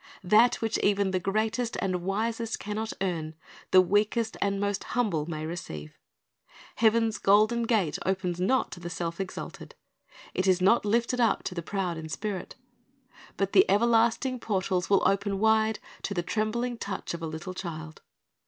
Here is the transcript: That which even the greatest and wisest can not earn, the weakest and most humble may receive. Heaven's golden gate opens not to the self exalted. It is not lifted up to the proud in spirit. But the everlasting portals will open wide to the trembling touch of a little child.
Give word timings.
That 0.23 0.55
which 0.63 0.79
even 0.79 1.11
the 1.11 1.19
greatest 1.19 1.77
and 1.79 2.01
wisest 2.01 2.59
can 2.59 2.77
not 2.77 2.91
earn, 3.01 3.35
the 3.69 3.81
weakest 3.81 4.35
and 4.41 4.59
most 4.59 4.83
humble 4.97 5.27
may 5.27 5.45
receive. 5.45 5.99
Heaven's 6.77 7.19
golden 7.19 7.67
gate 7.67 7.99
opens 8.03 8.39
not 8.41 8.71
to 8.71 8.79
the 8.79 8.89
self 8.89 9.19
exalted. 9.21 9.75
It 10.33 10.47
is 10.47 10.59
not 10.59 10.85
lifted 10.85 11.19
up 11.19 11.43
to 11.43 11.53
the 11.53 11.61
proud 11.61 11.99
in 11.99 12.09
spirit. 12.09 12.55
But 13.37 13.53
the 13.53 13.63
everlasting 13.69 14.39
portals 14.39 14.89
will 14.89 15.07
open 15.07 15.37
wide 15.37 15.77
to 16.01 16.15
the 16.15 16.23
trembling 16.23 16.79
touch 16.79 17.13
of 17.13 17.21
a 17.21 17.27
little 17.27 17.53
child. 17.53 18.01